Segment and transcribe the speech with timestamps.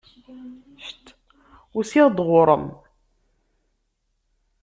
[1.77, 2.65] Usiɣ-d ɣur-m.